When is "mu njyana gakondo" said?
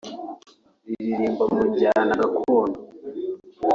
1.53-2.79